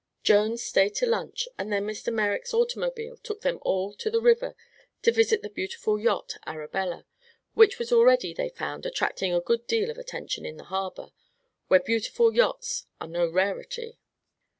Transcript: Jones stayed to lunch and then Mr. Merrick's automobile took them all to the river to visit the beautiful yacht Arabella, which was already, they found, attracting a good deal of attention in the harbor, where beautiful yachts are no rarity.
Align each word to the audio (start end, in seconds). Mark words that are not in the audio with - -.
Jones 0.23 0.63
stayed 0.63 0.95
to 0.95 1.05
lunch 1.05 1.47
and 1.59 1.71
then 1.71 1.85
Mr. 1.85 2.11
Merrick's 2.11 2.55
automobile 2.55 3.17
took 3.17 3.41
them 3.41 3.59
all 3.61 3.93
to 3.97 4.09
the 4.09 4.19
river 4.19 4.55
to 5.03 5.11
visit 5.11 5.43
the 5.43 5.49
beautiful 5.51 5.99
yacht 5.99 6.37
Arabella, 6.47 7.05
which 7.53 7.77
was 7.77 7.91
already, 7.91 8.33
they 8.33 8.49
found, 8.49 8.87
attracting 8.87 9.31
a 9.31 9.39
good 9.39 9.67
deal 9.67 9.91
of 9.91 9.99
attention 9.99 10.43
in 10.43 10.57
the 10.57 10.63
harbor, 10.73 11.11
where 11.67 11.79
beautiful 11.81 12.33
yachts 12.33 12.87
are 12.99 13.07
no 13.07 13.27
rarity. 13.29 13.99